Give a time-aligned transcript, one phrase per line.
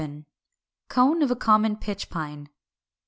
[0.09, 0.25] 411.
[0.89, 2.49] Cone of a common Pitch Pine.